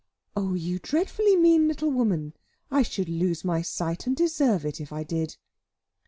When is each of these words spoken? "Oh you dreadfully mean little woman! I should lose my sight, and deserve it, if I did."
"Oh 0.35 0.55
you 0.55 0.79
dreadfully 0.79 1.35
mean 1.35 1.67
little 1.67 1.91
woman! 1.91 2.33
I 2.71 2.81
should 2.81 3.07
lose 3.07 3.45
my 3.45 3.61
sight, 3.61 4.07
and 4.07 4.15
deserve 4.15 4.65
it, 4.65 4.81
if 4.81 4.91
I 4.91 5.03
did." 5.03 5.37